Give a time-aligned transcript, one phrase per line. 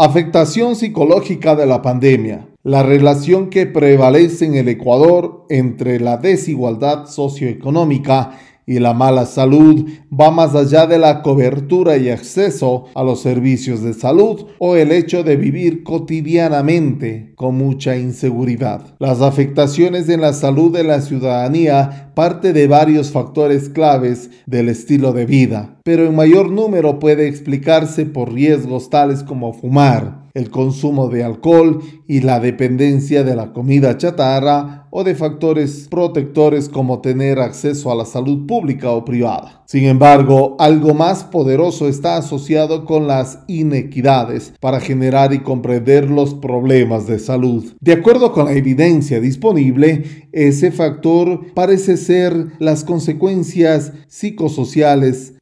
[0.00, 2.46] Afectación psicológica de la pandemia.
[2.62, 9.90] La relación que prevalece en el Ecuador entre la desigualdad socioeconómica y la mala salud
[10.08, 14.92] va más allá de la cobertura y acceso a los servicios de salud o el
[14.92, 18.94] hecho de vivir cotidianamente con mucha inseguridad.
[19.00, 25.12] Las afectaciones en la salud de la ciudadanía parte de varios factores claves del estilo
[25.12, 31.08] de vida, pero en mayor número puede explicarse por riesgos tales como fumar, el consumo
[31.08, 37.38] de alcohol y la dependencia de la comida chatarra o de factores protectores como tener
[37.38, 39.62] acceso a la salud pública o privada.
[39.66, 46.32] Sin embargo, algo más poderoso está asociado con las inequidades para generar y comprender los
[46.34, 47.74] problemas de salud.
[47.80, 55.34] De acuerdo con la evidencia disponible, ese factor parece ser las consecuencias psicosociales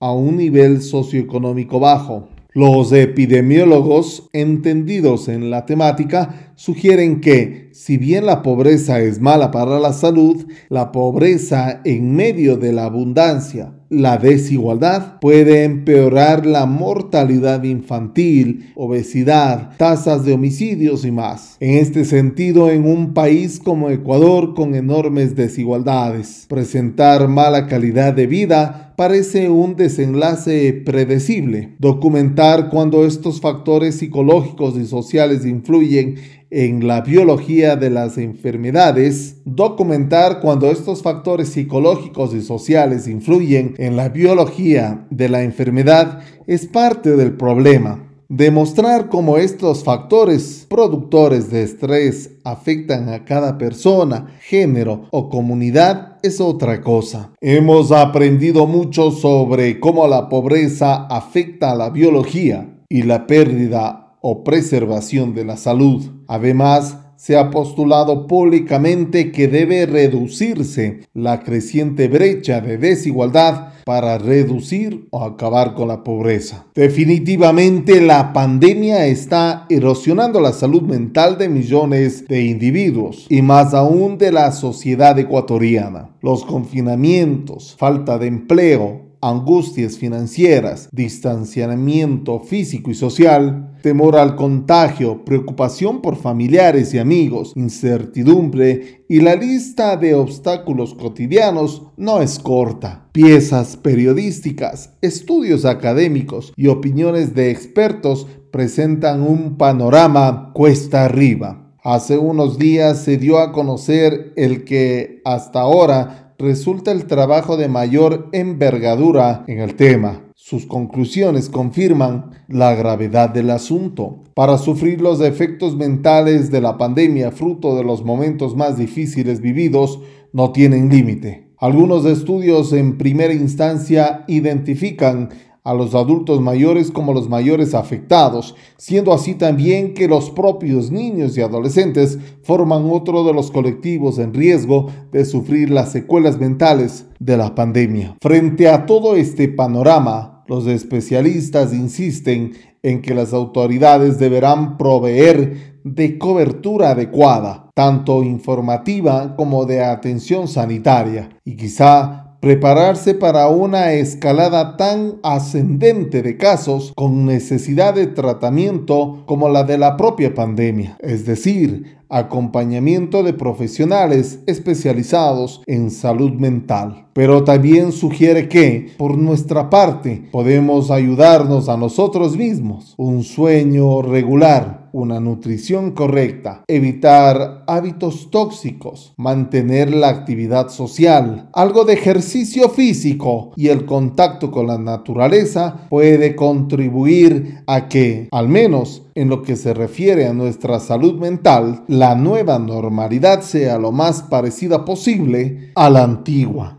[0.00, 2.28] a un nivel socioeconómico bajo.
[2.52, 9.78] Los epidemiólogos entendidos en la temática sugieren que, si bien la pobreza es mala para
[9.78, 17.62] la salud, la pobreza en medio de la abundancia la desigualdad puede empeorar la mortalidad
[17.62, 21.56] infantil, obesidad, tasas de homicidios y más.
[21.60, 28.26] En este sentido, en un país como Ecuador con enormes desigualdades, presentar mala calidad de
[28.26, 31.76] vida parece un desenlace predecible.
[31.78, 36.16] Documentar cuando estos factores psicológicos y sociales influyen
[36.50, 43.96] en la biología de las enfermedades, documentar cuando estos factores psicológicos y sociales influyen en
[43.96, 48.04] la biología de la enfermedad es parte del problema.
[48.30, 56.38] Demostrar cómo estos factores productores de estrés afectan a cada persona, género o comunidad es
[56.38, 57.30] otra cosa.
[57.40, 64.44] Hemos aprendido mucho sobre cómo la pobreza afecta a la biología y la pérdida o
[64.44, 66.17] preservación de la salud.
[66.28, 75.08] Además, se ha postulado públicamente que debe reducirse la creciente brecha de desigualdad para reducir
[75.10, 76.66] o acabar con la pobreza.
[76.76, 84.16] Definitivamente la pandemia está erosionando la salud mental de millones de individuos y más aún
[84.16, 86.10] de la sociedad ecuatoriana.
[86.22, 96.00] Los confinamientos, falta de empleo, angustias financieras, distanciamiento físico y social, temor al contagio, preocupación
[96.02, 103.08] por familiares y amigos, incertidumbre y la lista de obstáculos cotidianos no es corta.
[103.12, 111.64] Piezas periodísticas, estudios académicos y opiniones de expertos presentan un panorama cuesta arriba.
[111.82, 117.68] Hace unos días se dio a conocer el que hasta ahora resulta el trabajo de
[117.68, 120.22] mayor envergadura en el tema.
[120.36, 124.22] Sus conclusiones confirman la gravedad del asunto.
[124.34, 130.00] Para sufrir los efectos mentales de la pandemia fruto de los momentos más difíciles vividos
[130.32, 131.48] no tienen límite.
[131.58, 135.30] Algunos estudios en primera instancia identifican
[135.68, 141.36] a los adultos mayores como los mayores afectados, siendo así también que los propios niños
[141.36, 147.36] y adolescentes forman otro de los colectivos en riesgo de sufrir las secuelas mentales de
[147.36, 148.16] la pandemia.
[148.22, 152.52] Frente a todo este panorama, los especialistas insisten
[152.82, 161.28] en que las autoridades deberán proveer de cobertura adecuada, tanto informativa como de atención sanitaria,
[161.44, 169.48] y quizá prepararse para una escalada tan ascendente de casos con necesidad de tratamiento como
[169.48, 177.06] la de la propia pandemia, es decir, acompañamiento de profesionales especializados en salud mental.
[177.12, 182.94] Pero también sugiere que, por nuestra parte, podemos ayudarnos a nosotros mismos.
[182.96, 191.94] Un sueño regular, una nutrición correcta, evitar hábitos tóxicos, mantener la actividad social, algo de
[191.94, 199.28] ejercicio físico y el contacto con la naturaleza puede contribuir a que, al menos en
[199.28, 204.84] lo que se refiere a nuestra salud mental, la nueva normalidad sea lo más parecida
[204.84, 206.77] posible a la antigua.